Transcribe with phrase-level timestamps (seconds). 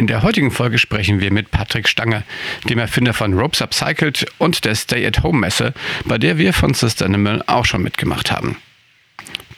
[0.00, 2.22] In der heutigen Folge sprechen wir mit Patrick Stange,
[2.68, 5.74] dem Erfinder von Ropes Upcycled und der Stay-at-Home-Messe,
[6.04, 8.58] bei der wir von Systanimal auch schon mitgemacht haben.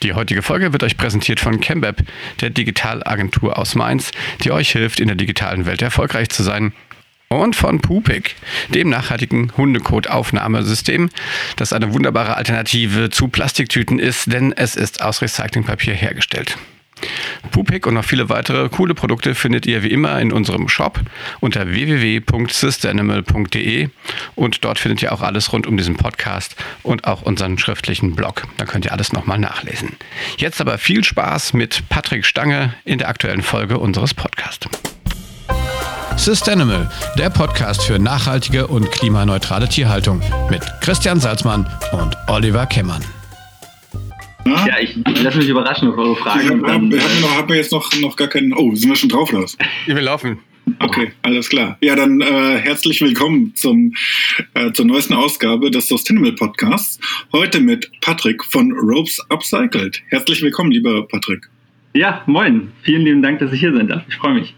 [0.01, 2.01] Die heutige Folge wird euch präsentiert von Chembab,
[2.39, 4.09] der Digitalagentur aus Mainz,
[4.43, 6.73] die euch hilft, in der digitalen Welt erfolgreich zu sein.
[7.27, 8.35] Und von Pupik,
[8.69, 11.11] dem nachhaltigen Hundekot-Aufnahmesystem,
[11.55, 16.57] das eine wunderbare Alternative zu Plastiktüten ist, denn es ist aus Recyclingpapier hergestellt.
[17.51, 20.99] Pupik und noch viele weitere coole Produkte findet ihr wie immer in unserem Shop
[21.39, 23.89] unter www.systanimal.de
[24.35, 28.43] und dort findet ihr auch alles rund um diesen Podcast und auch unseren schriftlichen Blog.
[28.57, 29.95] Da könnt ihr alles nochmal nachlesen.
[30.37, 34.67] Jetzt aber viel Spaß mit Patrick Stange in der aktuellen Folge unseres Podcasts.
[36.17, 43.03] Systanimal, der Podcast für nachhaltige und klimaneutrale Tierhaltung mit Christian Salzmann und Oliver Kemmern.
[44.45, 46.63] Ja, ja ich lasse mich überraschen auf eure Fragen.
[46.63, 48.53] Dann, wir haben, noch, haben wir jetzt noch, noch gar keinen.
[48.53, 49.57] Oh, sind wir schon drauf, Lars?
[49.85, 50.39] Wir laufen.
[50.79, 51.77] Okay, alles klar.
[51.81, 53.93] Ja, dann äh, herzlich willkommen zum,
[54.53, 56.99] äh, zur neuesten Ausgabe des Sustainable Podcasts.
[57.31, 60.01] Heute mit Patrick von Ropes Upcycled.
[60.07, 61.49] Herzlich willkommen, lieber Patrick.
[61.93, 62.71] Ja, moin.
[62.83, 64.03] Vielen lieben Dank, dass ich hier sein darf.
[64.07, 64.55] Ich freue mich.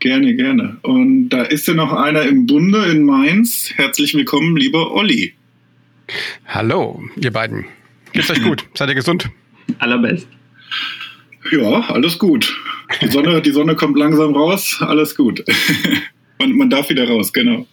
[0.00, 0.78] Gerne, gerne.
[0.82, 3.72] Und da ist ja noch einer im Bunde in Mainz.
[3.76, 5.34] Herzlich willkommen, lieber Olli.
[6.46, 7.66] Hallo, ihr beiden.
[8.12, 8.64] Geht's euch gut?
[8.74, 9.30] Seid ihr gesund?
[9.78, 10.28] Allerbest.
[11.50, 12.54] Ja, alles gut.
[13.00, 15.42] Die Sonne, die Sonne kommt langsam raus, alles gut.
[16.38, 17.66] man, man darf wieder raus, genau.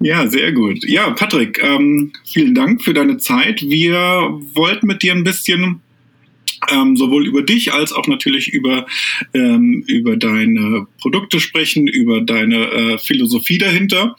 [0.00, 0.84] Ja, sehr gut.
[0.84, 3.62] Ja, Patrick, ähm, vielen Dank für deine Zeit.
[3.62, 3.94] Wir
[4.54, 5.80] wollten mit dir ein bisschen
[6.70, 8.86] ähm, sowohl über dich als auch natürlich über,
[9.34, 14.16] ähm, über deine Produkte sprechen, über deine äh, Philosophie dahinter.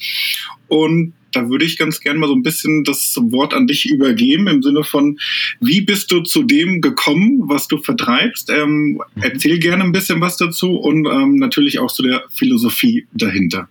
[0.68, 4.47] Und da würde ich ganz gerne mal so ein bisschen das Wort an dich übergeben
[4.47, 5.17] im Sinne von,
[5.59, 8.52] wie bist du zu dem gekommen, was du vertreibst?
[8.52, 13.67] Ähm, erzähl gerne ein bisschen was dazu und ähm, natürlich auch zu der Philosophie dahinter.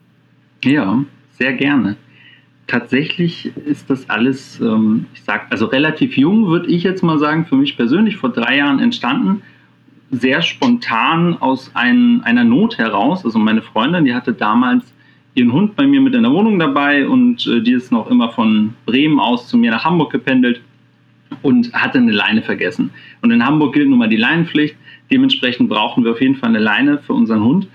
[0.64, 1.04] Ja,
[1.38, 1.96] sehr gerne.
[2.66, 7.46] Tatsächlich ist das alles, ähm, ich sag, also relativ jung, würde ich jetzt mal sagen,
[7.46, 9.42] für mich persönlich vor drei Jahren entstanden
[10.10, 13.24] sehr spontan aus ein, einer Not heraus.
[13.24, 14.84] Also meine Freundin, die hatte damals
[15.36, 18.30] ihren Hund bei mir mit in der Wohnung dabei und äh, die ist noch immer
[18.30, 20.62] von Bremen aus zu mir nach Hamburg gependelt
[21.42, 22.90] und hatte eine Leine vergessen.
[23.20, 24.76] Und in Hamburg gilt nun mal die Leinenpflicht.
[25.10, 27.68] Dementsprechend brauchen wir auf jeden Fall eine Leine für unseren Hund.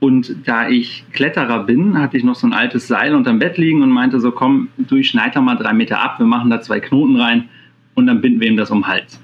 [0.00, 3.82] Und da ich Kletterer bin, hatte ich noch so ein altes Seil unterm Bett liegen
[3.82, 6.60] und meinte so, komm, du, ich schneid da mal drei Meter ab, wir machen da
[6.62, 7.50] zwei Knoten rein
[7.94, 9.20] und dann binden wir ihm das um den Hals.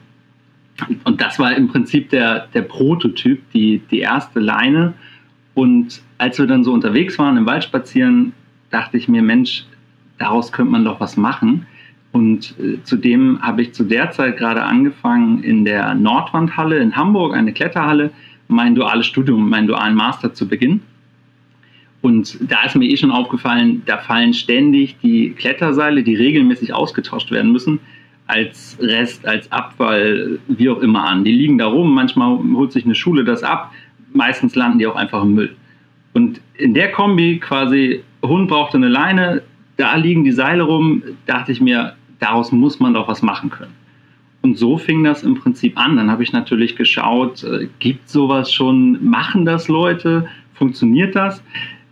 [1.04, 4.92] Und das war im Prinzip der, der Prototyp, die, die erste Leine.
[5.54, 8.32] Und als wir dann so unterwegs waren, im Wald spazieren,
[8.70, 9.64] dachte ich mir, Mensch,
[10.18, 11.66] daraus könnte man doch was machen.
[12.12, 17.34] Und äh, zudem habe ich zu der Zeit gerade angefangen, in der Nordwandhalle in Hamburg,
[17.34, 18.10] eine Kletterhalle,
[18.48, 20.82] mein duales Studium, meinen dualen Master zu beginnen.
[22.00, 27.30] Und da ist mir eh schon aufgefallen, da fallen ständig die Kletterseile, die regelmäßig ausgetauscht
[27.30, 27.80] werden müssen,
[28.26, 31.24] als Rest, als Abfall, wie auch immer an.
[31.24, 33.72] Die liegen da rum, manchmal holt sich eine Schule das ab,
[34.12, 35.56] meistens landen die auch einfach im Müll.
[36.18, 39.42] Und in der Kombi quasi, Hund brauchte eine Leine,
[39.76, 43.74] da liegen die Seile rum, dachte ich mir, daraus muss man doch was machen können.
[44.42, 45.96] Und so fing das im Prinzip an.
[45.96, 51.40] Dann habe ich natürlich geschaut, äh, gibt sowas schon, machen das Leute, funktioniert das?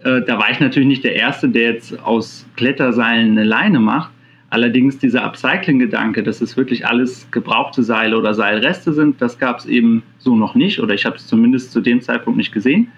[0.02, 4.10] Äh, da war ich natürlich nicht der Erste, der jetzt aus Kletterseilen eine Leine macht.
[4.50, 9.66] Allerdings dieser Upcycling-Gedanke, dass es wirklich alles gebrauchte Seile oder Seilreste sind, das gab es
[9.66, 12.88] eben so noch nicht oder ich habe es zumindest zu dem Zeitpunkt nicht gesehen.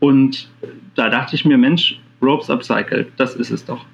[0.00, 0.48] Und
[0.94, 3.84] da dachte ich mir, Mensch, Ropes Upcycled, das ist es doch.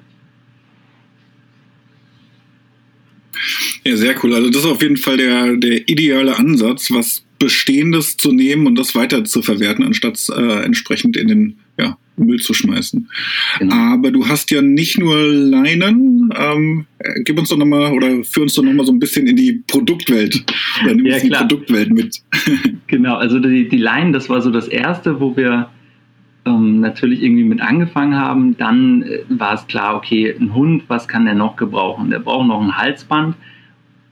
[3.85, 4.35] Ja, sehr cool.
[4.35, 8.79] Also das ist auf jeden Fall der, der ideale Ansatz, was Bestehendes zu nehmen und
[8.79, 13.11] das weiter zu verwerten, anstatt äh, entsprechend in den ja, Müll zu schmeißen.
[13.59, 13.75] Genau.
[13.75, 16.31] Aber du hast ja nicht nur Leinen.
[16.35, 16.87] Ähm,
[17.25, 20.45] gib uns doch nochmal oder führ uns doch nochmal so ein bisschen in die Produktwelt.
[20.83, 22.23] Oder nimm ja, die Produktwelt mit.
[22.87, 25.69] genau, also die, die Leinen, das war so das Erste, wo wir
[26.47, 28.57] ähm, natürlich irgendwie mit angefangen haben.
[28.57, 32.11] Dann äh, war es klar, okay, ein Hund, was kann der noch gebrauchen?
[32.11, 33.37] Der braucht noch ein Halsband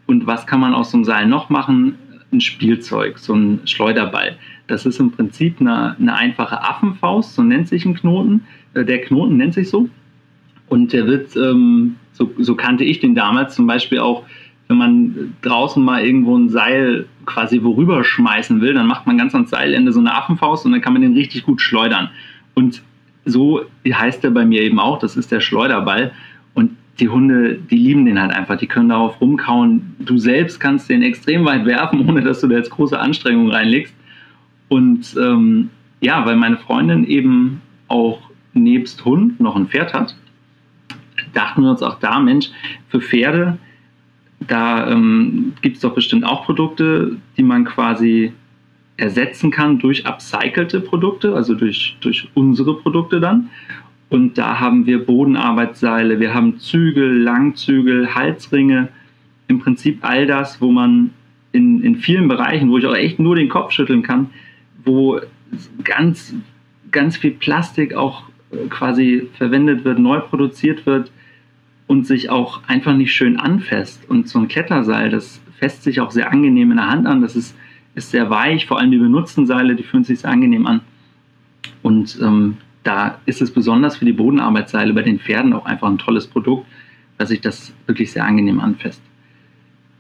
[0.06, 1.96] und was kann man aus so einem Seil noch machen?
[2.32, 4.36] Ein Spielzeug, so ein Schleuderball.
[4.66, 8.44] Das ist im Prinzip eine, eine einfache Affenfaust, so nennt sich ein Knoten.
[8.74, 9.88] Äh, der Knoten nennt sich so.
[10.68, 14.24] Und der wird, ähm, so, so kannte ich den damals zum Beispiel auch,
[14.68, 19.34] wenn man draußen mal irgendwo ein Seil quasi worüber schmeißen will, dann macht man ganz
[19.34, 22.10] ans Seilende so eine Affenfaust und dann kann man den richtig gut schleudern.
[22.54, 22.82] Und
[23.24, 26.12] so heißt der bei mir eben auch, das ist der Schleuderball
[27.00, 29.96] die Hunde, die lieben den halt einfach, die können darauf rumkauen.
[29.98, 33.94] Du selbst kannst den extrem weit werfen, ohne dass du da jetzt große Anstrengungen reinlegst.
[34.68, 35.70] Und ähm,
[36.00, 38.20] ja, weil meine Freundin eben auch
[38.54, 40.16] nebst Hund noch ein Pferd hat,
[41.32, 42.50] dachten wir uns auch da, Mensch,
[42.88, 43.58] für Pferde,
[44.48, 48.32] da ähm, gibt es doch bestimmt auch Produkte, die man quasi
[48.96, 53.50] ersetzen kann durch upcycelte Produkte, also durch, durch unsere Produkte dann.
[54.08, 58.88] Und da haben wir Bodenarbeitsseile, wir haben Zügel, Langzügel, Halsringe,
[59.48, 61.10] im Prinzip all das, wo man
[61.52, 64.30] in, in vielen Bereichen, wo ich auch echt nur den Kopf schütteln kann,
[64.84, 65.20] wo
[65.84, 66.34] ganz,
[66.90, 71.10] ganz viel Plastik auch äh, quasi verwendet wird, neu produziert wird
[71.92, 74.08] und sich auch einfach nicht schön anfasst.
[74.08, 77.20] Und so ein Kletterseil, das fässt sich auch sehr angenehm in der Hand an.
[77.20, 77.54] Das ist,
[77.94, 80.80] ist sehr weich, vor allem die benutzten Seile, die fühlen sich sehr angenehm an.
[81.82, 85.98] Und ähm, da ist es besonders für die Bodenarbeitsseile bei den Pferden auch einfach ein
[85.98, 86.66] tolles Produkt,
[87.18, 89.02] dass sich das wirklich sehr angenehm anfasst.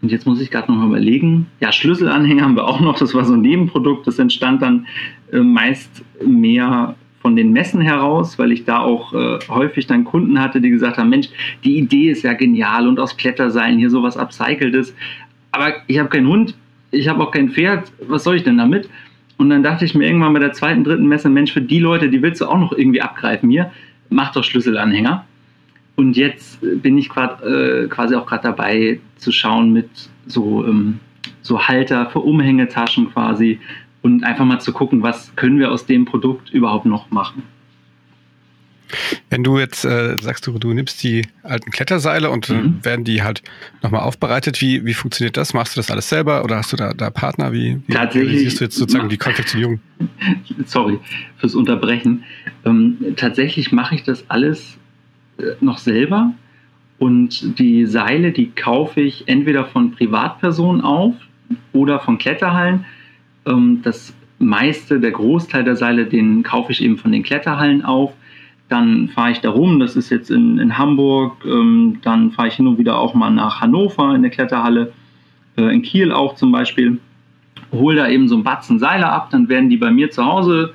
[0.00, 1.48] Und jetzt muss ich gerade noch mal überlegen.
[1.60, 2.98] Ja, Schlüsselanhänger haben wir auch noch.
[2.98, 4.06] Das war so ein Nebenprodukt.
[4.06, 4.86] Das entstand dann
[5.30, 10.40] äh, meist mehr von den Messen heraus, weil ich da auch äh, häufig dann Kunden
[10.40, 11.28] hatte, die gesagt haben, Mensch,
[11.64, 14.94] die Idee ist ja genial und aus Kletterseilen hier sowas upcyceltes.
[15.52, 16.56] Aber ich habe keinen Hund,
[16.90, 17.90] ich habe auch kein Pferd.
[18.06, 18.90] Was soll ich denn damit?
[19.38, 22.10] Und dann dachte ich mir irgendwann bei der zweiten, dritten Messe, Mensch, für die Leute,
[22.10, 23.70] die willst du auch noch irgendwie abgreifen hier,
[24.10, 25.24] mach doch Schlüsselanhänger.
[25.94, 29.88] Und jetzt bin ich grad, äh, quasi auch gerade dabei zu schauen mit
[30.26, 30.98] so, ähm,
[31.42, 33.60] so Halter für Umhängetaschen quasi
[34.02, 37.42] und einfach mal zu gucken, was können wir aus dem Produkt überhaupt noch machen.
[39.30, 42.84] Wenn du jetzt äh, sagst, du, du nimmst die alten Kletterseile und äh, mhm.
[42.84, 43.42] werden die halt
[43.82, 45.54] nochmal aufbereitet, wie, wie funktioniert das?
[45.54, 47.52] Machst du das alles selber oder hast du da, da Partner?
[47.52, 49.80] Wie, wie, siehst du jetzt sozusagen die Konfektionierung?
[50.66, 50.98] Sorry
[51.38, 52.24] fürs Unterbrechen.
[52.66, 54.76] Ähm, tatsächlich mache ich das alles
[55.38, 56.34] äh, noch selber
[56.98, 61.14] und die Seile, die kaufe ich entweder von Privatpersonen auf
[61.72, 62.84] oder von Kletterhallen.
[63.46, 68.12] Ähm, das meiste, der Großteil der Seile, den kaufe ich eben von den Kletterhallen auf.
[68.68, 71.44] Dann fahre ich da rum, das ist jetzt in, in Hamburg.
[71.44, 74.92] Ähm, dann fahre ich hin und wieder auch mal nach Hannover in der Kletterhalle,
[75.56, 76.98] äh, in Kiel auch zum Beispiel.
[77.70, 80.74] Hole da eben so ein Batzen Seile ab, dann werden die bei mir zu Hause.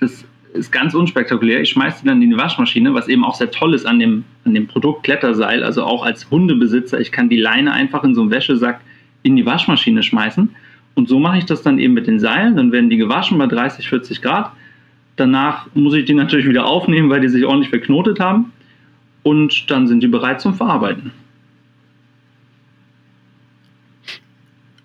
[0.00, 0.24] Das
[0.54, 1.60] ist ganz unspektakulär.
[1.60, 4.24] Ich schmeiße die dann in die Waschmaschine, was eben auch sehr toll ist an dem,
[4.44, 5.62] an dem Produkt Kletterseil.
[5.62, 8.80] Also auch als Hundebesitzer, ich kann die Leine einfach in so einen Wäschesack
[9.22, 10.54] in die Waschmaschine schmeißen.
[10.94, 12.56] Und so mache ich das dann eben mit den Seilen.
[12.56, 14.52] Dann werden die gewaschen bei 30, 40 Grad.
[15.16, 18.52] Danach muss ich die natürlich wieder aufnehmen, weil die sich ordentlich verknotet haben.
[19.22, 21.12] Und dann sind die bereit zum Verarbeiten.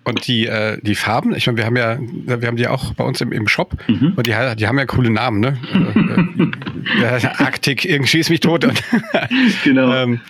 [0.08, 1.98] Und die, äh, die Farben, ich meine, wir haben ja,
[2.40, 4.14] wir haben die auch bei uns im, im Shop mhm.
[4.16, 5.58] und die, die haben ja coole Namen, ne?
[7.02, 8.66] äh, äh Arktik, irgendwie ist mich tot.
[9.64, 9.92] genau.
[10.02, 10.20] ähm,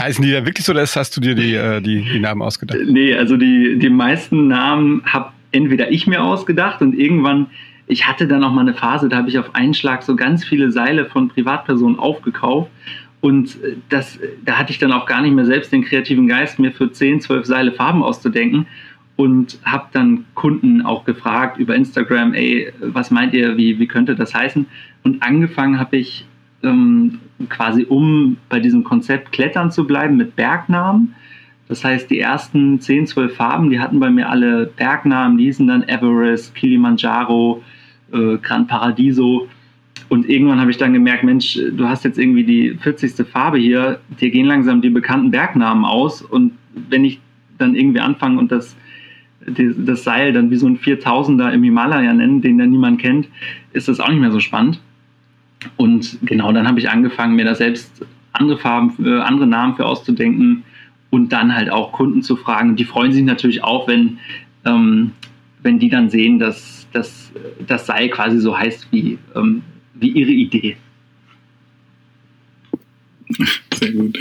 [0.00, 2.78] heißen die da wirklich so, oder hast du dir die, äh, die, die Namen ausgedacht?
[2.86, 7.46] Nee, also die, die meisten Namen habe entweder ich mir ausgedacht und irgendwann,
[7.86, 10.44] ich hatte dann auch mal eine Phase, da habe ich auf einen Schlag so ganz
[10.44, 12.70] viele Seile von Privatpersonen aufgekauft
[13.20, 13.56] und
[13.88, 16.90] das, da hatte ich dann auch gar nicht mehr selbst den kreativen Geist, mir für
[16.90, 18.66] 10, 12 Seile Farben auszudenken
[19.16, 24.16] und habe dann Kunden auch gefragt über Instagram, ey, was meint ihr, wie, wie könnte
[24.16, 24.66] das heißen?
[25.04, 26.24] Und angefangen habe ich
[26.62, 31.14] ähm, quasi, um bei diesem Konzept Klettern zu bleiben, mit Bergnamen.
[31.68, 35.66] Das heißt, die ersten 10, 12 Farben, die hatten bei mir alle Bergnamen, die hießen
[35.66, 37.62] dann Everest, Kilimanjaro,
[38.12, 39.48] äh, Gran Paradiso.
[40.08, 43.26] Und irgendwann habe ich dann gemerkt, Mensch, du hast jetzt irgendwie die 40.
[43.26, 46.20] Farbe hier, dir gehen langsam die bekannten Bergnamen aus.
[46.20, 46.52] Und
[46.90, 47.20] wenn ich
[47.58, 48.76] dann irgendwie anfange und das
[49.46, 53.28] das Seil dann wie so ein 4000er im Himalaya nennen, den dann niemand kennt,
[53.72, 54.80] ist das auch nicht mehr so spannend.
[55.76, 59.86] Und genau dann habe ich angefangen, mir da selbst andere Farben, äh, andere Namen für
[59.86, 60.64] auszudenken
[61.10, 62.76] und dann halt auch Kunden zu fragen.
[62.76, 64.18] Die freuen sich natürlich auch, wenn,
[64.64, 65.12] ähm,
[65.62, 67.32] wenn die dann sehen, dass, dass
[67.66, 69.62] das Seil quasi so heißt wie, ähm,
[69.94, 70.76] wie ihre Idee.
[73.74, 74.18] Sehr gut.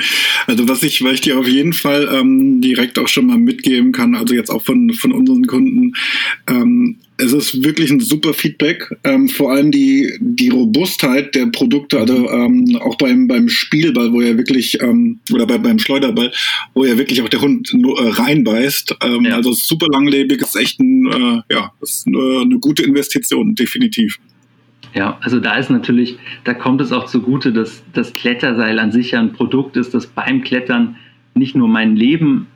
[0.47, 3.91] Also was ich, weil ich dir auf jeden Fall ähm, direkt auch schon mal mitgeben
[3.91, 5.93] kann, also jetzt auch von, von unseren Kunden,
[6.47, 6.90] ähm,
[7.21, 8.89] es ist wirklich ein super Feedback.
[9.03, 14.21] Ähm, vor allem die, die Robustheit der Produkte, also ähm, auch beim, beim Spielball, wo
[14.21, 16.31] ja wirklich, ähm, oder bei, beim Schleuderball,
[16.73, 18.95] wo ja wirklich auch der Hund nur, äh, reinbeißt.
[19.03, 19.35] Ähm, ja.
[19.35, 24.17] Also super langlebig, ist echt ein, äh, ja, ist eine, eine gute Investition, definitiv.
[24.93, 29.11] Ja, also da ist natürlich, da kommt es auch zugute, dass das Kletterseil an sich
[29.11, 30.97] ja ein Produkt ist, das beim Klettern
[31.33, 32.47] nicht nur mein Leben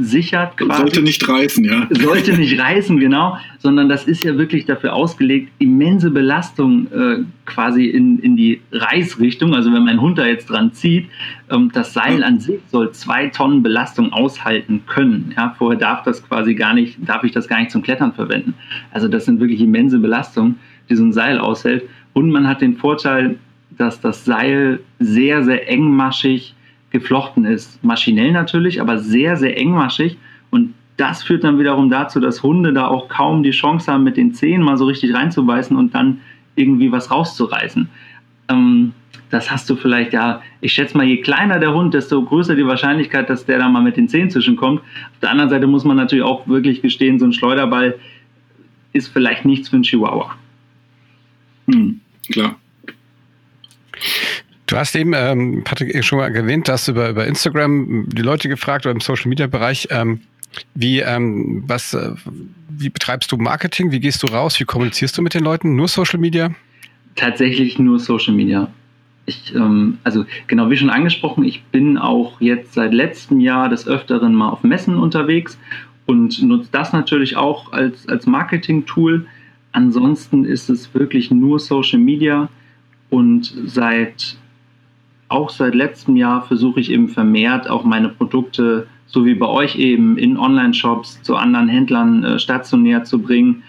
[0.00, 0.56] sichert.
[0.56, 1.88] Quasi, sollte nicht reißen, ja.
[1.90, 7.86] Sollte nicht reißen, genau, sondern das ist ja wirklich dafür ausgelegt, immense Belastung äh, quasi
[7.86, 11.08] in, in die Reißrichtung, also wenn mein Hund da jetzt dran zieht,
[11.50, 15.32] ähm, das Seil an sich soll zwei Tonnen Belastung aushalten können.
[15.36, 18.54] Ja, vorher darf das quasi gar nicht, darf ich das gar nicht zum Klettern verwenden.
[18.90, 20.56] Also das sind wirklich immense Belastungen
[20.88, 21.88] die so ein Seil aushält.
[22.12, 23.38] Und man hat den Vorteil,
[23.70, 26.54] dass das Seil sehr, sehr engmaschig
[26.96, 27.82] geflochten ist.
[27.84, 30.16] Maschinell natürlich, aber sehr, sehr engmaschig.
[30.50, 34.16] Und das führt dann wiederum dazu, dass Hunde da auch kaum die Chance haben, mit
[34.16, 36.20] den Zehen mal so richtig reinzubeißen und dann
[36.54, 37.88] irgendwie was rauszureißen.
[38.48, 38.92] Ähm,
[39.28, 42.66] das hast du vielleicht, ja, ich schätze mal, je kleiner der Hund, desto größer die
[42.66, 44.80] Wahrscheinlichkeit, dass der da mal mit den Zehen zwischenkommt.
[44.80, 47.98] Auf der anderen Seite muss man natürlich auch wirklich gestehen, so ein Schleuderball
[48.94, 50.34] ist vielleicht nichts für einen Chihuahua.
[51.66, 52.00] Hm,
[52.30, 52.56] klar.
[54.66, 58.84] Du hast eben, ähm, Patrick, schon mal erwähnt, dass über, über Instagram die Leute gefragt
[58.84, 60.20] oder im Social Media Bereich, ähm,
[60.74, 62.12] wie, ähm, was, äh,
[62.68, 63.92] wie betreibst du Marketing?
[63.92, 64.58] Wie gehst du raus?
[64.58, 65.76] Wie kommunizierst du mit den Leuten?
[65.76, 66.50] Nur Social Media?
[67.14, 68.68] Tatsächlich nur Social Media.
[69.26, 73.86] Ich, ähm, also genau wie schon angesprochen, ich bin auch jetzt seit letztem Jahr des
[73.86, 75.58] Öfteren mal auf Messen unterwegs
[76.06, 79.26] und nutze das natürlich auch als, als Marketing-Tool.
[79.72, 82.48] Ansonsten ist es wirklich nur Social Media
[83.10, 84.36] und seit
[85.28, 89.76] auch seit letztem Jahr versuche ich eben vermehrt auch meine Produkte, so wie bei euch
[89.76, 93.62] eben, in Online-Shops zu anderen Händlern äh, stationär zu bringen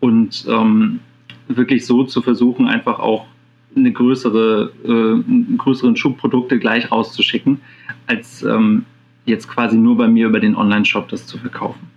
[0.00, 1.00] und ähm,
[1.48, 3.26] wirklich so zu versuchen, einfach auch
[3.74, 7.60] eine größere, äh, einen größeren Schub Produkte gleich rauszuschicken,
[8.06, 8.84] als ähm,
[9.26, 11.88] jetzt quasi nur bei mir über den Online-Shop das zu verkaufen.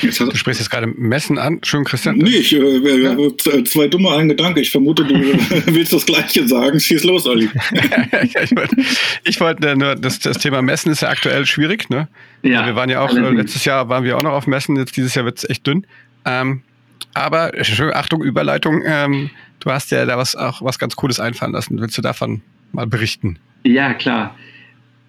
[0.00, 1.60] Du sprichst jetzt gerade Messen an.
[1.64, 2.18] Schön, Christian.
[2.18, 3.16] Nee, ich, äh, ja.
[3.64, 4.60] zwei dumme, ein Gedanke.
[4.60, 5.14] Ich vermute, du
[5.66, 6.78] willst das Gleiche sagen.
[6.78, 7.48] Schieß los, Olli.
[9.24, 11.90] ich wollte wollt nur, das, das Thema Messen ist ja aktuell schwierig.
[11.90, 12.08] Ne?
[12.42, 13.42] Ja, wir waren ja auch, allerdings.
[13.42, 15.86] letztes Jahr waren wir auch noch auf Messen, jetzt dieses Jahr wird es echt dünn.
[16.24, 16.62] Ähm,
[17.14, 17.52] aber,
[17.94, 21.80] Achtung, Überleitung, ähm, du hast ja da was, auch was ganz Cooles einfallen lassen.
[21.80, 23.38] Willst du davon mal berichten?
[23.64, 24.36] Ja, klar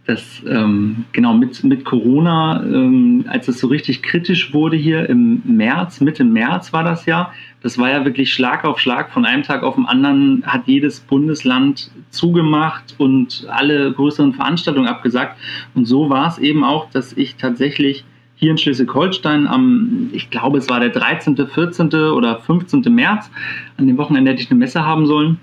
[0.09, 5.43] dass ähm, genau mit, mit Corona, ähm, als es so richtig kritisch wurde hier im
[5.45, 9.11] März, Mitte März war das ja, das war ja wirklich Schlag auf Schlag.
[9.11, 15.37] Von einem Tag auf den anderen hat jedes Bundesland zugemacht und alle größeren Veranstaltungen abgesagt.
[15.75, 20.57] Und so war es eben auch, dass ich tatsächlich hier in Schleswig-Holstein am, ich glaube,
[20.57, 21.93] es war der 13., 14.
[21.93, 22.81] oder 15.
[22.89, 23.29] März,
[23.77, 25.37] an dem Wochenende hätte ich eine Messe haben sollen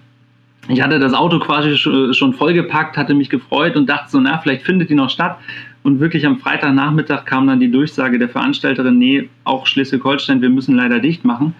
[0.69, 4.63] ich hatte das Auto quasi schon vollgepackt, hatte mich gefreut und dachte so, na, vielleicht
[4.63, 5.39] findet die noch statt.
[5.83, 10.75] Und wirklich am Freitagnachmittag kam dann die Durchsage der Veranstalterin, nee, auch Schleswig-Holstein, wir müssen
[10.75, 11.55] leider dicht machen.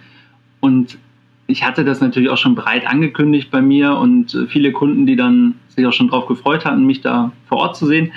[0.59, 0.97] Und
[1.47, 5.55] ich hatte das natürlich auch schon breit angekündigt bei mir und viele Kunden, die dann
[5.69, 8.11] sich auch schon darauf gefreut hatten, mich da vor Ort zu sehen.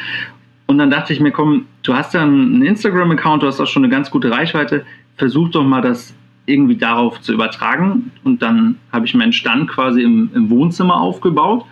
[0.67, 3.85] Und dann dachte ich mir, komm, du hast ja einen Instagram-Account, du hast auch schon
[3.85, 4.85] eine ganz gute Reichweite,
[5.17, 6.15] versuch doch mal das
[6.51, 8.11] irgendwie darauf zu übertragen.
[8.25, 11.65] Und dann habe ich meinen Stand quasi im, im Wohnzimmer aufgebaut,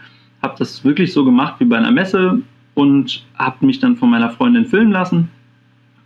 [0.42, 2.40] habe das wirklich so gemacht wie bei einer Messe
[2.74, 5.30] und habe mich dann von meiner Freundin filmen lassen.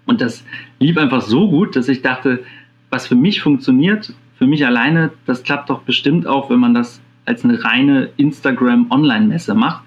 [0.06, 0.44] Und das
[0.78, 2.42] lief einfach so gut, dass ich dachte,
[2.90, 7.00] was für mich funktioniert, für mich alleine, das klappt doch bestimmt auch, wenn man das
[7.24, 9.84] als eine reine Instagram-Online-Messe macht.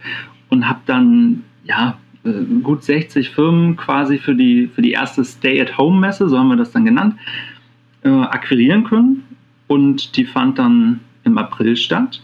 [0.49, 6.29] Und habe dann, ja, äh, gut 60 Firmen quasi für die, für die erste Stay-at-Home-Messe,
[6.29, 7.15] so haben wir das dann genannt,
[8.05, 9.23] äh, akquirieren können.
[9.67, 12.21] Und die fand dann im April statt.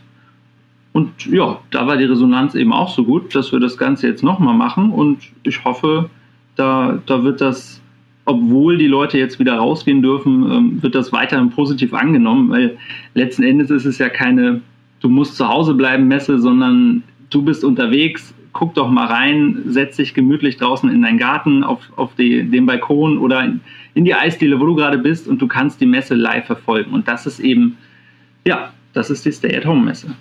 [0.93, 4.23] Und ja, da war die Resonanz eben auch so gut, dass wir das Ganze jetzt
[4.23, 4.91] nochmal machen.
[4.91, 6.09] Und ich hoffe,
[6.55, 7.81] da, da wird das,
[8.25, 12.77] obwohl die Leute jetzt wieder rausgehen dürfen, ähm, wird das weiterhin positiv angenommen, weil
[13.13, 14.61] letzten Endes ist es ja keine,
[14.99, 19.97] du musst zu Hause bleiben Messe, sondern du bist unterwegs, guck doch mal rein, setz
[19.97, 23.43] dich gemütlich draußen in deinen Garten, auf, auf die, den Balkon oder
[23.93, 26.91] in, die Eisdiele, wo du gerade bist und du kannst die Messe live verfolgen.
[26.91, 27.77] Und das ist eben,
[28.45, 30.15] ja, das ist die Stay-at-Home-Messe.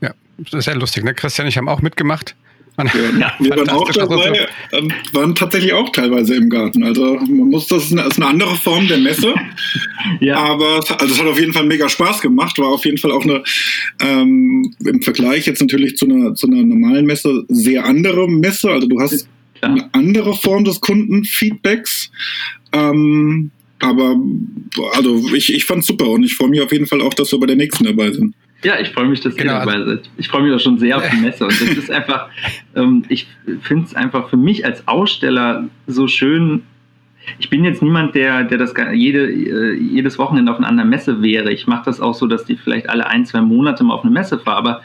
[0.00, 1.14] Ja, das ist ja lustig, ne?
[1.14, 2.34] Christian, ich habe auch mitgemacht.
[2.78, 6.82] Ja, wir waren auch dabei, ähm, waren tatsächlich auch teilweise im Garten.
[6.82, 9.34] Also man muss das ist eine, ist eine andere Form der Messe.
[10.20, 10.36] ja.
[10.36, 12.58] Aber also es hat auf jeden Fall mega Spaß gemacht.
[12.58, 13.42] War auf jeden Fall auch eine
[14.00, 18.70] ähm, im Vergleich jetzt natürlich zu einer, zu einer normalen Messe sehr andere Messe.
[18.70, 19.28] Also du hast
[19.62, 19.68] ja.
[19.68, 22.10] eine andere Form des Kundenfeedbacks.
[22.72, 23.50] Ähm,
[23.80, 24.16] aber
[24.94, 27.40] also ich, ich fand super und ich freue mich auf jeden Fall auch, dass wir
[27.40, 28.34] bei der nächsten dabei sind.
[28.64, 29.54] Ja, ich freue mich, dass genau.
[29.54, 30.10] ihr dabei seid.
[30.16, 31.44] Ich freue mich auch schon sehr auf die Messe.
[31.44, 32.28] Und das ist einfach,
[32.76, 33.26] ähm, ich
[33.60, 36.62] finde es einfach für mich als Aussteller so schön.
[37.38, 41.22] Ich bin jetzt niemand, der, der das jede, äh, jedes Wochenende auf einer anderen Messe
[41.22, 41.52] wäre.
[41.52, 44.12] Ich mache das auch so, dass die vielleicht alle ein, zwei Monate mal auf eine
[44.12, 44.58] Messe fahre.
[44.58, 44.82] Aber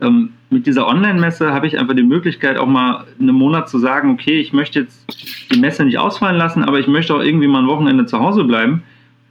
[0.00, 4.10] ähm, mit dieser Online-Messe habe ich einfach die Möglichkeit, auch mal einen Monat zu sagen,
[4.10, 7.62] okay, ich möchte jetzt die Messe nicht ausfallen lassen, aber ich möchte auch irgendwie mal
[7.62, 8.82] ein Wochenende zu Hause bleiben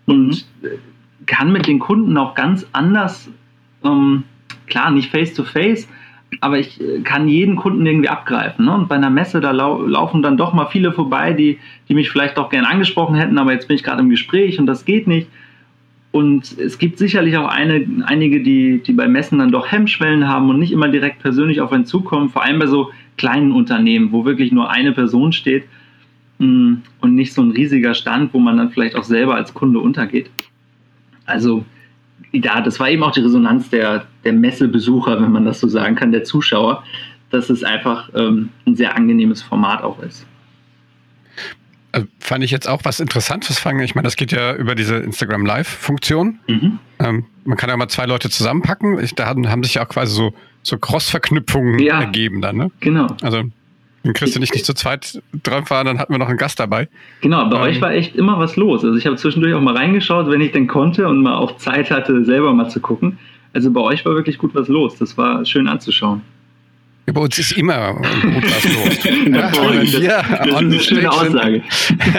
[0.05, 0.67] und mhm.
[1.25, 3.29] kann mit den Kunden auch ganz anders,
[3.83, 4.23] ähm,
[4.67, 5.87] klar, nicht face-to-face,
[6.41, 8.65] aber ich äh, kann jeden Kunden irgendwie abgreifen.
[8.65, 8.73] Ne?
[8.73, 11.59] Und bei einer Messe, da lau laufen dann doch mal viele vorbei, die,
[11.89, 14.65] die mich vielleicht auch gern angesprochen hätten, aber jetzt bin ich gerade im Gespräch und
[14.65, 15.27] das geht nicht.
[16.11, 20.47] Und es gibt sicherlich auch eine, einige, die, die bei Messen dann doch Hemmschwellen haben
[20.47, 24.23] und nicht immer direkt persönlich auf einen zukommen, vor allem bei so kleinen Unternehmen, wo
[24.23, 25.63] wirklich nur eine Person steht
[26.37, 29.79] mm, und nicht so ein riesiger Stand, wo man dann vielleicht auch selber als Kunde
[29.79, 30.29] untergeht.
[31.25, 31.65] Also
[32.31, 35.95] ja, das war eben auch die Resonanz der, der Messebesucher, wenn man das so sagen
[35.95, 36.83] kann, der Zuschauer,
[37.29, 40.25] dass es einfach ähm, ein sehr angenehmes Format auch ist.
[41.91, 43.81] Also fand ich jetzt auch was Interessantes fangen.
[43.81, 46.39] Ich meine, das geht ja über diese Instagram Live-Funktion.
[46.47, 46.79] Mhm.
[46.99, 48.99] Ähm, man kann ja mal zwei Leute zusammenpacken.
[48.99, 52.71] Ich, da haben, haben sich ja auch quasi so, so Cross-Verknüpfungen ja, ergeben dann, ne?
[52.79, 53.07] Genau.
[53.21, 53.43] Also
[54.03, 56.89] wenn Christian nicht, nicht zu zweit dran war, dann hatten wir noch einen Gast dabei.
[57.21, 58.83] Genau, bei ähm, euch war echt immer was los.
[58.83, 61.89] Also ich habe zwischendurch auch mal reingeschaut, wenn ich denn konnte und mal auch Zeit
[61.89, 63.17] hatte, selber mal zu gucken.
[63.53, 64.97] Also bei euch war wirklich gut was los.
[64.97, 66.21] Das war schön anzuschauen.
[67.05, 69.03] Ja, bei uns ist immer gut was los.
[69.93, 71.61] ja, ja, das ist eine schöne Aussage.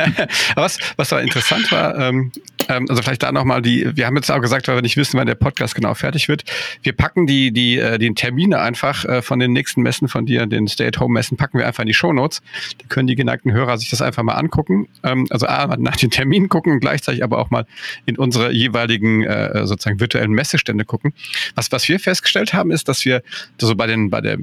[0.54, 2.32] was, was war interessant war, ähm,
[2.68, 5.18] ähm, also vielleicht da nochmal die, wir haben jetzt auch gesagt, weil wir nicht wissen,
[5.18, 6.44] wann der Podcast genau fertig wird.
[6.82, 10.46] Wir packen die, die, äh, die Termine einfach äh, von den nächsten Messen von dir,
[10.46, 12.42] den Stay-at-Home-Messen, packen wir einfach in die Shownotes.
[12.78, 14.88] Da können die geneigten Hörer sich das einfach mal angucken.
[15.02, 17.66] Ähm, also A, nach den Terminen gucken und gleichzeitig aber auch mal
[18.06, 21.12] in unsere jeweiligen äh, sozusagen virtuellen Messestände gucken.
[21.54, 23.22] Was, was wir festgestellt haben, ist, dass wir
[23.58, 24.38] so also bei den, bei der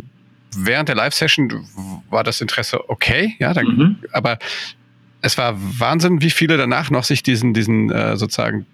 [0.55, 1.65] während der Live-Session
[2.09, 3.95] war das Interesse okay, ja, dann, mhm.
[4.11, 4.37] aber
[5.21, 8.65] es war Wahnsinn, wie viele danach noch sich diesen, diesen äh, sozusagen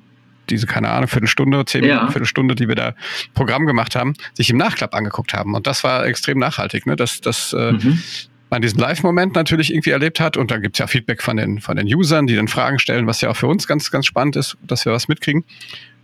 [0.50, 2.12] diese, keine Ahnung, Viertelstunde, zehn Minuten, ja.
[2.12, 2.94] Viertelstunde, die wir da
[3.34, 5.54] Programm gemacht haben, sich im Nachklapp angeguckt haben.
[5.54, 6.96] Und das war extrem nachhaltig, ne?
[6.96, 8.02] dass, dass äh, mhm.
[8.50, 10.38] man diesen Live-Moment natürlich irgendwie erlebt hat.
[10.38, 13.22] Und da gibt's ja Feedback von den, von den Usern, die dann Fragen stellen, was
[13.22, 15.44] ja auch für uns ganz, ganz spannend ist, dass wir was mitkriegen.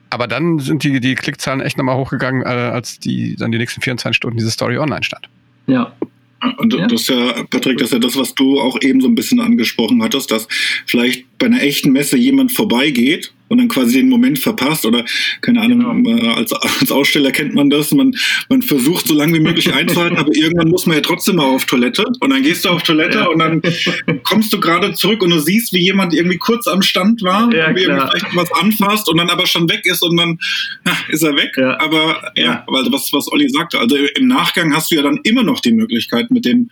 [0.10, 3.82] Aber dann sind die, die Klickzahlen echt nochmal hochgegangen, äh, als die dann die nächsten
[3.82, 5.28] 24 Stunden diese Story online stand.
[5.68, 5.94] Ja.
[6.58, 6.88] Und ja.
[6.88, 9.40] das ist ja, Patrick, das ist ja das, was du auch eben so ein bisschen
[9.40, 10.48] angesprochen hattest, dass
[10.86, 15.06] vielleicht bei einer echten Messe jemand vorbeigeht und dann quasi den Moment verpasst oder
[15.42, 16.18] keine Ahnung, genau.
[16.18, 18.16] äh, als, als Aussteller kennt man das, man,
[18.50, 21.66] man versucht so lange wie möglich einzuhalten, aber irgendwann muss man ja trotzdem mal auf
[21.66, 23.26] Toilette und dann gehst du auf Toilette ja.
[23.28, 23.62] und dann
[24.24, 27.76] kommst du gerade zurück und du siehst, wie jemand irgendwie kurz am Stand war, ja,
[27.76, 30.40] wie vielleicht was anfasst und dann aber schon weg ist und dann
[30.86, 31.52] ja, ist er weg.
[31.58, 31.80] Ja.
[31.80, 35.44] Aber ja, weil was, was Olli sagte, also im Nachgang hast du ja dann immer
[35.44, 36.70] noch die Möglichkeit, mit dem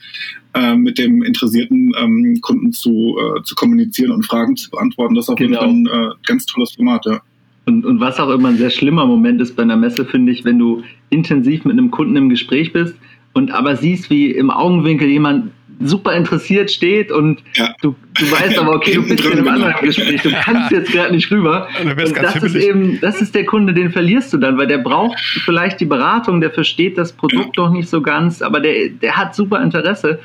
[0.53, 5.15] äh, mit dem interessierten ähm, Kunden zu, äh, zu kommunizieren und Fragen zu beantworten.
[5.15, 7.21] Das ist auf jeden Fall ein äh, ganz tolles Format, ja.
[7.65, 10.43] Und, und was auch immer ein sehr schlimmer Moment ist bei einer Messe, finde ich,
[10.43, 12.95] wenn du intensiv mit einem Kunden im Gespräch bist
[13.33, 15.51] und aber siehst, wie im Augenwinkel jemand
[15.83, 17.73] super interessiert steht und ja.
[17.81, 21.13] du, du weißt aber, okay, du bist in einem anderen Gespräch, du kannst jetzt gerade
[21.13, 21.67] nicht rüber.
[21.81, 25.19] Und, das ist eben, das ist der Kunde, den verlierst du dann, weil der braucht
[25.19, 27.63] vielleicht die Beratung, der versteht das Produkt ja.
[27.63, 30.19] noch nicht so ganz, aber der, der hat super Interesse.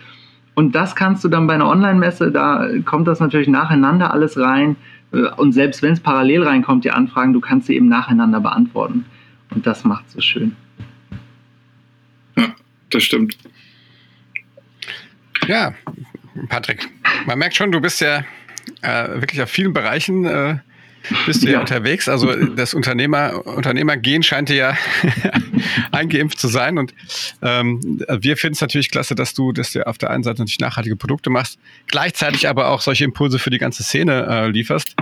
[0.57, 4.77] Und das kannst du dann bei einer Online-Messe, da kommt das natürlich nacheinander alles rein.
[5.13, 9.05] Äh, und selbst wenn es parallel reinkommt, die Anfragen, du kannst sie eben nacheinander beantworten.
[9.51, 10.57] Und das macht so schön.
[12.39, 12.55] Ja,
[12.91, 13.37] das stimmt.
[15.47, 15.75] Ja,
[16.49, 16.89] Patrick,
[17.27, 18.25] man merkt schon, du bist ja
[18.81, 20.57] äh, wirklich auf vielen Bereichen äh,
[21.27, 22.09] bist du ja, ja unterwegs.
[22.09, 24.77] Also das Unternehmer, Unternehmergehen scheint dir ja
[25.93, 26.79] eingeimpft zu sein.
[26.79, 26.95] Und
[27.43, 30.61] ähm, wir finden es natürlich klasse, dass du, dass du auf der einen Seite natürlich
[30.61, 34.95] nachhaltige Produkte machst, gleichzeitig aber auch solche Impulse für die ganze Szene äh, lieferst.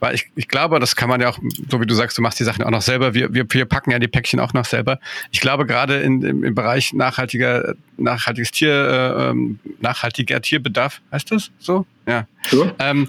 [0.00, 2.38] Weil ich, ich glaube, das kann man ja auch, so wie du sagst, du machst
[2.38, 3.14] die Sachen auch noch selber.
[3.14, 4.98] Wir, wir, wir packen ja die Päckchen auch noch selber.
[5.30, 11.32] Ich glaube, gerade in, im, im Bereich nachhaltiger, nachhaltiges Tier, äh, ähm, nachhaltiger Tierbedarf, heißt
[11.32, 11.86] das so?
[12.06, 12.26] Ja.
[12.48, 12.70] So?
[12.78, 13.08] Ähm,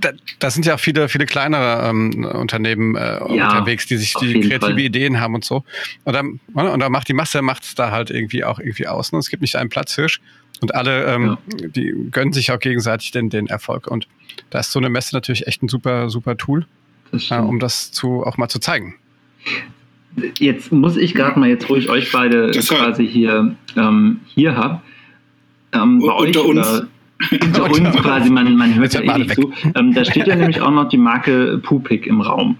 [0.00, 4.14] da, da sind ja auch viele, viele kleinere ähm, Unternehmen äh, ja, unterwegs, die sich
[4.14, 4.78] die kreative Fall.
[4.78, 5.64] Ideen haben und so.
[6.04, 9.12] Und dann, und dann macht die Masse macht es da halt irgendwie auch irgendwie aus.
[9.12, 9.18] Ne?
[9.18, 10.20] Es gibt nicht einen Platzhirsch.
[10.60, 11.68] Und alle, ähm, ja.
[11.68, 13.86] die gönnen sich auch gegenseitig den, den Erfolg.
[13.86, 14.08] Und
[14.50, 16.66] da ist so eine Messe natürlich echt ein super, super Tool,
[17.12, 18.94] äh, um das zu, auch mal zu zeigen.
[20.38, 24.56] Jetzt muss ich gerade mal, jetzt wo ich euch beide das quasi hier, ähm, hier
[24.56, 24.80] habe,
[25.72, 26.82] ähm, bei unter euch uns.
[27.30, 29.52] unter uns quasi, man, man hört ja eh nicht zu.
[29.74, 32.56] Ähm, da steht ja nämlich auch noch die Marke Pupik im Raum.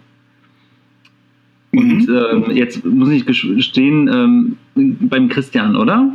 [1.73, 2.47] Und mhm.
[2.49, 6.11] ähm, jetzt muss ich gestehen, ähm, beim Christian, oder?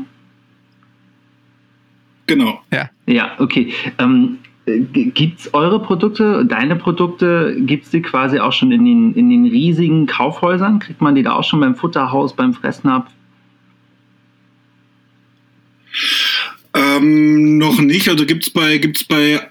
[2.27, 2.61] Genau.
[2.71, 2.89] Ja.
[3.05, 3.73] Ja, okay.
[3.99, 9.13] Ähm, Gibt es eure Produkte, deine Produkte, gibt es die quasi auch schon in den,
[9.13, 10.79] in den riesigen Kaufhäusern?
[10.79, 13.11] Kriegt man die da auch schon beim Futterhaus, beim Fressnapf?
[16.73, 18.07] Ähm, noch nicht.
[18.07, 19.41] Also gibt es bei, gibt's bei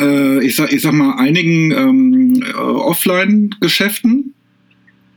[0.00, 4.34] äh, ich, sag, ich sag mal, einigen ähm, äh, Offline-Geschäften.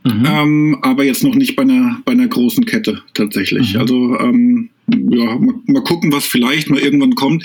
[0.04, 0.26] Mhm.
[0.26, 3.74] Ähm, aber jetzt noch nicht bei einer, bei einer großen Kette tatsächlich.
[3.74, 3.80] Mhm.
[3.80, 7.44] Also ähm, ja, mal, mal, gucken, was vielleicht mal irgendwann kommt.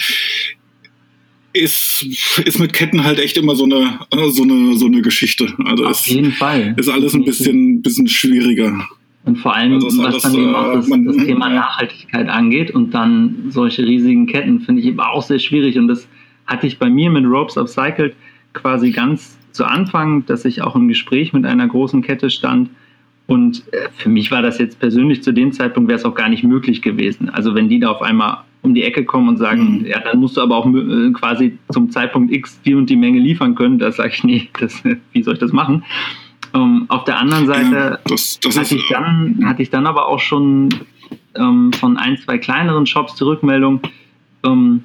[1.54, 2.04] ist,
[2.45, 5.54] ist mit Ketten halt echt immer so eine, so eine, so eine Geschichte.
[5.65, 6.76] Also Auf jeden Fall.
[6.78, 8.88] Ist alles ein bisschen, bisschen schwieriger.
[9.26, 12.71] Und vor allem, also was alles, dann eben auch das, man, das Thema Nachhaltigkeit angeht
[12.71, 15.78] und dann solche riesigen Ketten finde ich eben auch sehr schwierig.
[15.78, 16.08] Und das
[16.45, 18.15] hatte ich bei mir mit Ropes Upcycled
[18.54, 22.69] quasi ganz zu Anfang, dass ich auch im Gespräch mit einer großen Kette stand.
[23.28, 26.30] Und äh, für mich war das jetzt persönlich zu dem Zeitpunkt wäre es auch gar
[26.30, 27.30] nicht möglich gewesen.
[27.30, 29.86] Also wenn die da auf einmal um die Ecke kommen und sagen, mhm.
[29.86, 33.20] ja, dann musst du aber auch äh, quasi zum Zeitpunkt X die und die Menge
[33.20, 35.84] liefern können, da sage ich, nee, das, wie soll ich das machen?
[36.54, 39.86] Ähm, auf der anderen Seite ja, das, das hatte, ist, ich dann, hatte ich dann
[39.86, 40.70] aber auch schon
[41.36, 43.82] ähm, von ein, zwei kleineren Shops die Rückmeldung,
[44.46, 44.84] ähm,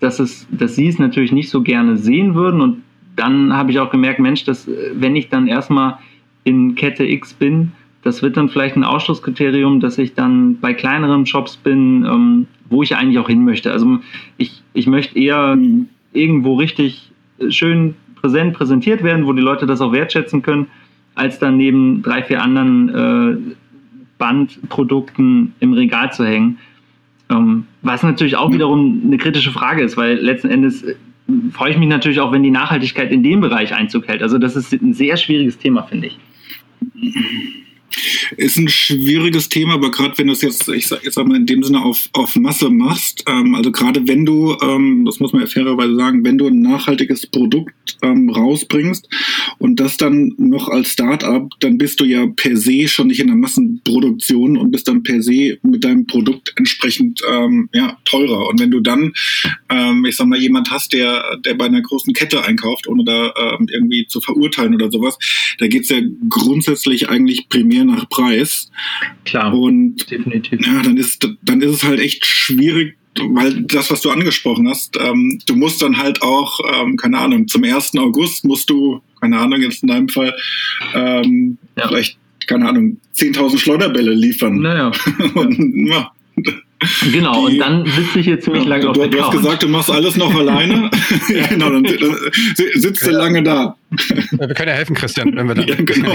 [0.00, 2.60] dass, es, dass sie es natürlich nicht so gerne sehen würden.
[2.60, 2.82] Und
[3.14, 5.98] dann habe ich auch gemerkt, Mensch, dass, äh, wenn ich dann erstmal
[6.46, 11.26] in Kette X bin, das wird dann vielleicht ein Ausschlusskriterium, dass ich dann bei kleineren
[11.26, 13.72] Shops bin, ähm, wo ich eigentlich auch hin möchte.
[13.72, 13.98] Also
[14.36, 15.58] ich, ich möchte eher
[16.12, 17.10] irgendwo richtig
[17.48, 20.68] schön präsent präsentiert werden, wo die Leute das auch wertschätzen können,
[21.16, 23.54] als dann neben drei, vier anderen äh,
[24.18, 26.58] Bandprodukten im Regal zu hängen.
[27.28, 30.94] Ähm, was natürlich auch wiederum eine kritische Frage ist, weil letzten Endes äh,
[31.50, 34.22] freue ich mich natürlich auch, wenn die Nachhaltigkeit in dem Bereich Einzug hält.
[34.22, 36.18] Also das ist ein sehr schwieriges Thema, finde ich.
[38.36, 41.36] Ist ein schwieriges Thema, aber gerade wenn du es jetzt, ich sag, jetzt sag mal
[41.36, 45.32] in dem Sinne auf, auf Masse machst, ähm, also gerade wenn du, ähm, das muss
[45.32, 49.08] man ja fairerweise sagen, wenn du ein nachhaltiges Produkt ähm, rausbringst
[49.58, 53.28] und das dann noch als Startup, dann bist du ja per se schon nicht in
[53.28, 58.48] der Massenproduktion und bist dann per se mit deinem Produkt entsprechend ähm, ja, teurer.
[58.48, 59.12] Und wenn du dann,
[59.70, 63.32] ähm, ich sag mal, jemand hast, der, der bei einer großen Kette einkauft, ohne da
[63.36, 65.18] ähm, irgendwie zu verurteilen oder sowas,
[65.58, 68.70] da geht's ja grundsätzlich eigentlich primär nach Preis.
[69.24, 69.54] Klar.
[69.54, 70.60] Und definitiv.
[70.64, 72.96] Ja, dann ist, dann ist es halt echt schwierig,
[73.30, 77.48] weil das, was du angesprochen hast, ähm, du musst dann halt auch, ähm, keine Ahnung,
[77.48, 77.96] zum 1.
[77.98, 80.34] August musst du, keine Ahnung, jetzt in deinem Fall,
[80.94, 81.88] ähm, ja.
[81.88, 84.60] vielleicht, keine Ahnung, 10.000 Schleuderbälle liefern.
[84.60, 84.92] Naja.
[85.34, 86.12] Und, ja.
[87.10, 89.32] Genau, die, und dann sitze ich hier ziemlich ja, lange du, auf der Du hast
[89.32, 90.90] gesagt, du machst alles noch alleine.
[91.48, 92.16] genau, dann, dann
[92.74, 93.76] sitzt du lange da.
[94.30, 95.62] Wir können ja helfen, Christian, wenn wir da.
[95.62, 96.12] Ja, genau.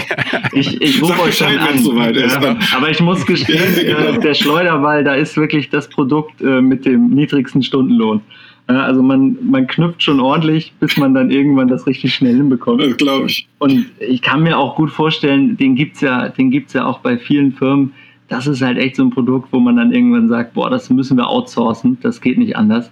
[0.53, 1.79] Ich, ich rufe euch schon an.
[1.79, 2.39] Soweit ist.
[2.41, 6.85] Ja, aber ich muss gestehen, äh, der Schleuderball, da ist wirklich das Produkt äh, mit
[6.85, 8.21] dem niedrigsten Stundenlohn.
[8.67, 12.81] Also man, man knüpft schon ordentlich, bis man dann irgendwann das richtig schnell hinbekommt.
[12.81, 13.47] Das glaube ich.
[13.57, 16.31] Und ich kann mir auch gut vorstellen, den gibt es ja,
[16.73, 17.93] ja auch bei vielen Firmen,
[18.31, 21.17] das ist halt echt so ein Produkt, wo man dann irgendwann sagt, boah, das müssen
[21.17, 22.89] wir outsourcen, das geht nicht anders.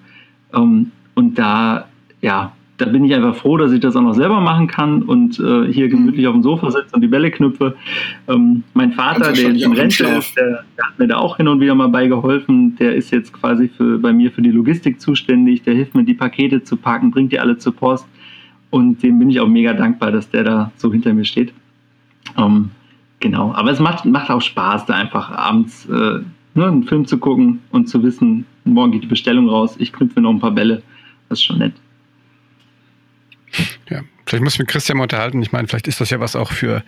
[0.54, 1.88] Ähm, und da,
[2.22, 5.40] ja, da bin ich einfach froh, dass ich das auch noch selber machen kann und
[5.40, 5.92] äh, hier mhm.
[5.92, 7.78] gemütlich auf dem Sofa sitze und die Bälle knüpfe.
[8.28, 11.48] Ähm, mein Vater, der jetzt im Rente ist, der, der, hat mir da auch hin
[11.48, 12.76] und wieder mal beigeholfen.
[12.76, 15.64] Der ist jetzt quasi für, bei mir für die Logistik zuständig.
[15.64, 18.06] Der hilft mir, die Pakete zu packen, bringt die alle zur Post.
[18.72, 21.54] Und dem bin ich auch mega dankbar, dass der da so hinter mir steht.
[22.38, 22.72] Ähm,
[23.20, 27.18] Genau, aber es macht, macht auch Spaß, da einfach abends äh, ne, einen Film zu
[27.18, 30.82] gucken und zu wissen, morgen geht die Bestellung raus, ich knüpfe noch ein paar Bälle.
[31.28, 31.74] Das ist schon nett.
[33.90, 35.42] Ja, vielleicht muss ich mit Christian mal unterhalten.
[35.42, 36.84] Ich meine, vielleicht ist das ja was auch für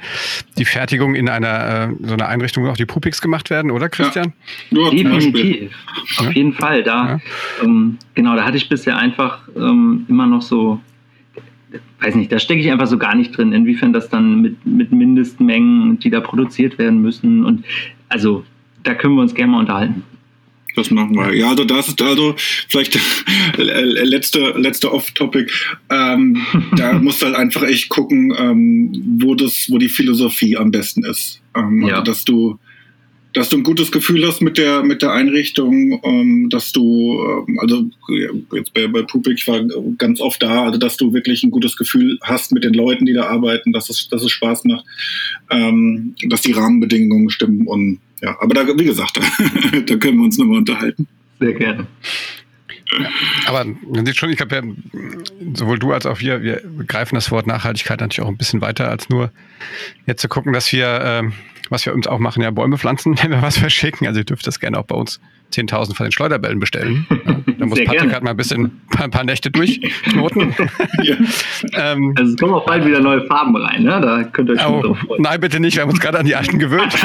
[0.58, 3.90] die Fertigung in einer äh, so einer Einrichtung, wo auch die Pupix gemacht werden, oder
[3.90, 4.34] Christian?
[4.70, 5.72] Ja, Definitiv.
[6.18, 6.32] Auf ja.
[6.32, 6.84] jeden Fall.
[6.84, 7.20] Da, ja.
[7.64, 10.80] ähm, genau, da hatte ich bisher einfach ähm, immer noch so
[12.00, 14.92] weiß nicht, da stecke ich einfach so gar nicht drin, inwiefern das dann mit, mit
[14.92, 17.46] Mindestmengen, die da produziert werden müssen.
[17.46, 17.66] Und
[18.10, 18.44] also
[18.84, 20.04] da können wir uns gerne mal unterhalten.
[20.76, 21.34] Das machen wir.
[21.36, 22.96] Ja, also das ist also vielleicht
[23.58, 25.52] äh, letzte, letzte Off-Topic.
[25.90, 26.42] Ähm,
[26.78, 31.04] da musst du halt einfach echt gucken, ähm, wo das, wo die Philosophie am besten
[31.04, 31.42] ist.
[31.56, 31.96] Ähm, ja.
[31.96, 32.58] Also, dass du
[33.34, 37.60] dass du ein gutes Gefühl hast mit der mit der Einrichtung, ähm, dass du ähm,
[37.60, 37.86] also
[38.54, 39.62] jetzt bei, bei Pupik ich war
[39.98, 43.14] ganz oft da, also dass du wirklich ein gutes Gefühl hast mit den Leuten, die
[43.14, 44.86] da arbeiten, dass es dass es Spaß macht,
[45.50, 49.22] ähm, dass die Rahmenbedingungen stimmen und ja, aber da wie gesagt, da,
[49.80, 51.08] da können wir uns nochmal unterhalten.
[51.40, 51.88] Sehr gerne.
[53.48, 54.62] Aber man sieht schon, ich glaube, ja,
[55.54, 58.90] sowohl du als auch wir, wir greifen das Wort Nachhaltigkeit natürlich auch ein bisschen weiter,
[58.90, 59.32] als nur
[60.06, 61.32] jetzt zu gucken, dass wir, äh,
[61.72, 64.06] was wir uns auch machen, ja, Bäume pflanzen, wenn wir was verschicken.
[64.06, 65.20] Also ihr dürft das gerne auch bei uns
[65.54, 67.08] 10.000 von den Schleuderbällen bestellen.
[67.52, 70.56] Ja, da muss Sehr Patrick halt mal ein bisschen ein paar Nächte durchknoten.
[71.04, 71.16] ja.
[71.74, 74.02] ähm, also es kommen auch bald wieder neue Farben rein, ne?
[74.02, 75.22] da könnt ihr euch oh, drauf freuen.
[75.22, 76.96] Nein, bitte nicht, wir haben uns gerade an die alten gewöhnt.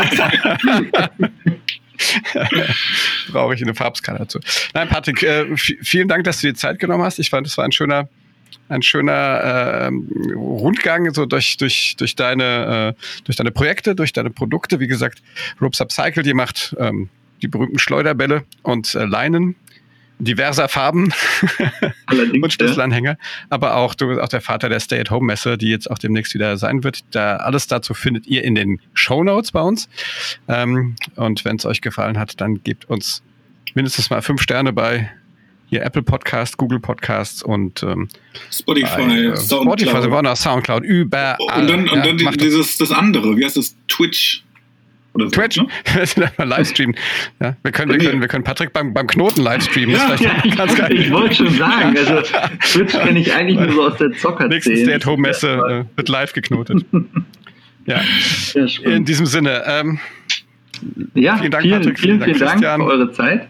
[3.31, 4.41] Brauche ich eine Farbskala dazu.
[4.73, 7.19] Nein, Patrick, äh, vielen Dank, dass du dir Zeit genommen hast.
[7.19, 8.09] Ich fand, das war ein schöner,
[8.69, 9.91] ein schöner äh,
[10.35, 14.81] Rundgang so durch, durch, durch, deine, äh, durch deine Projekte, durch deine Produkte.
[14.81, 15.23] Wie gesagt,
[15.61, 17.09] Ropes Upcycled, ihr macht ähm,
[17.43, 19.57] die berühmten Schleuderbälle und äh, Leinen.
[20.19, 21.13] diverser Farben
[22.43, 23.19] und Schlüsselanhänger,
[23.51, 26.85] aber auch du bist auch der Vater der Stay-at-Home-Messe, die jetzt auch demnächst wieder sein
[26.85, 27.05] wird.
[27.11, 29.91] Da alles dazu findet ihr in den Show Notes bei uns.
[30.49, 33.23] Ähm, und wenn es euch gefallen hat, dann gebt uns
[33.75, 35.11] mindestens mal fünf Sterne bei
[35.67, 38.09] hier Apple Podcast, Google Podcasts und ähm,
[38.51, 41.37] Spotify, bei, äh, Spotify, sind wir auch noch Soundcloud, überall.
[41.39, 43.77] Und dann, und dann ja, die, dieses, das andere, wie heißt das?
[43.89, 44.45] Twitch.
[45.17, 46.31] Oder so, Twitch, ne?
[46.45, 46.95] Livestream.
[47.41, 49.95] Ja, wir, können, wir, können, wir können Patrick beim, beim Knoten livestreamen.
[49.95, 50.55] Ja, ja, ich,
[50.91, 52.21] ich wollte schon sagen, also
[52.61, 54.55] Twitch kenne ich eigentlich nur so aus der Zocker-Szene.
[54.55, 56.85] Nächste Stay-at-Home-Messe äh, wird live geknotet.
[57.87, 58.01] ja,
[58.85, 59.63] in diesem Sinne.
[59.67, 59.99] Ähm,
[61.15, 61.99] ja, vielen Dank, vielen, Patrick.
[61.99, 63.49] Vielen, vielen, vielen Dank für eure Zeit,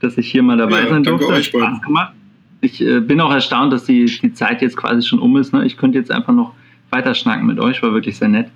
[0.00, 1.32] dass ich hier mal dabei ja, sein durfte.
[1.32, 2.12] Hat Spaß gemacht.
[2.60, 5.52] Ich äh, bin auch erstaunt, dass die, die Zeit jetzt quasi schon um ist.
[5.52, 5.64] Ne?
[5.64, 6.54] Ich könnte jetzt einfach noch
[6.90, 8.48] weiter schnacken mit euch, war wirklich sehr nett.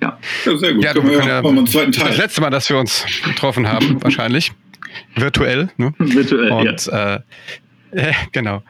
[0.00, 0.18] Ja.
[0.44, 0.84] ja, sehr gut.
[0.84, 2.08] Ja, du, wir ja, ja einen zweiten Teil.
[2.08, 4.52] Das letzte Mal, dass wir uns getroffen haben, wahrscheinlich.
[5.14, 5.70] Virtuell.
[5.76, 5.94] Ne?
[5.98, 7.14] Virtuell, Und, ja.
[7.14, 7.20] Äh,
[7.92, 8.62] äh, genau.